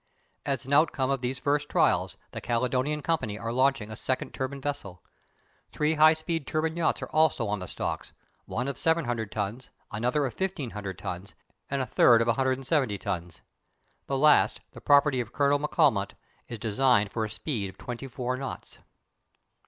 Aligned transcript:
As 0.47 0.65
an 0.65 0.73
outcome 0.73 1.11
of 1.11 1.21
these 1.21 1.37
first 1.37 1.69
trials 1.69 2.17
the 2.31 2.41
Caledonian 2.41 3.03
Company 3.03 3.37
are 3.37 3.53
launching 3.53 3.91
a 3.91 3.95
second 3.95 4.33
turbine 4.33 4.59
vessel. 4.59 5.03
Three 5.71 5.93
high 5.93 6.15
speed 6.15 6.47
turbine 6.47 6.75
yachts 6.75 7.03
are 7.03 7.09
also 7.09 7.45
on 7.47 7.59
the 7.59 7.67
stocks; 7.67 8.11
one 8.45 8.67
of 8.67 8.79
700 8.79 9.31
tons, 9.31 9.69
another 9.91 10.25
of 10.25 10.33
1500 10.33 10.97
tons, 10.97 11.35
and 11.69 11.83
a 11.83 11.85
third 11.85 12.19
of 12.21 12.25
170 12.27 12.97
tons. 12.97 13.41
The 14.07 14.17
last, 14.17 14.61
the 14.71 14.81
property 14.81 15.19
of 15.21 15.33
Colonel 15.33 15.59
M'Calmont, 15.59 16.15
is 16.47 16.57
designed 16.57 17.11
for 17.11 17.23
a 17.23 17.29
speed 17.29 17.69
of 17.69 17.77
twenty 17.77 18.07
four 18.07 18.35
knots. 18.37 18.79